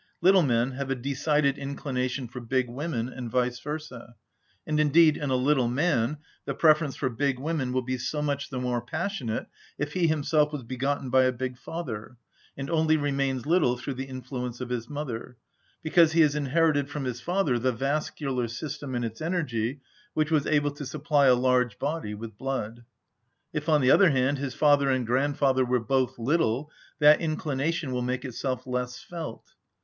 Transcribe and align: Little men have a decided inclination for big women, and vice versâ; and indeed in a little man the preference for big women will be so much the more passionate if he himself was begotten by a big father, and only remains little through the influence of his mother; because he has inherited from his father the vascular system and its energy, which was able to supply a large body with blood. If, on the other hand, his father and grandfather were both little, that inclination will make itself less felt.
Little 0.19 0.41
men 0.41 0.71
have 0.71 0.89
a 0.89 0.95
decided 0.95 1.59
inclination 1.59 2.27
for 2.27 2.39
big 2.41 2.67
women, 2.67 3.07
and 3.07 3.29
vice 3.29 3.59
versâ; 3.61 4.15
and 4.65 4.79
indeed 4.79 5.15
in 5.15 5.29
a 5.29 5.35
little 5.35 5.67
man 5.67 6.17
the 6.45 6.55
preference 6.55 6.95
for 6.95 7.07
big 7.07 7.37
women 7.37 7.71
will 7.71 7.83
be 7.83 7.99
so 7.99 8.19
much 8.19 8.49
the 8.49 8.59
more 8.59 8.81
passionate 8.83 9.45
if 9.77 9.93
he 9.93 10.07
himself 10.07 10.51
was 10.51 10.63
begotten 10.63 11.11
by 11.11 11.25
a 11.25 11.31
big 11.31 11.55
father, 11.55 12.17
and 12.57 12.67
only 12.71 12.97
remains 12.97 13.45
little 13.45 13.77
through 13.77 13.93
the 13.93 14.05
influence 14.05 14.59
of 14.59 14.69
his 14.71 14.89
mother; 14.89 15.37
because 15.83 16.13
he 16.13 16.21
has 16.21 16.33
inherited 16.35 16.89
from 16.89 17.03
his 17.03 17.21
father 17.21 17.59
the 17.59 17.71
vascular 17.71 18.47
system 18.47 18.95
and 18.95 19.05
its 19.05 19.21
energy, 19.21 19.81
which 20.15 20.31
was 20.31 20.47
able 20.47 20.71
to 20.71 20.83
supply 20.83 21.27
a 21.27 21.35
large 21.35 21.77
body 21.77 22.15
with 22.15 22.39
blood. 22.39 22.83
If, 23.53 23.69
on 23.69 23.81
the 23.81 23.91
other 23.91 24.09
hand, 24.09 24.39
his 24.39 24.55
father 24.55 24.89
and 24.89 25.05
grandfather 25.05 25.63
were 25.63 25.79
both 25.79 26.17
little, 26.17 26.71
that 26.97 27.21
inclination 27.21 27.91
will 27.91 28.01
make 28.01 28.25
itself 28.25 28.65
less 28.65 28.99
felt. 28.99 29.45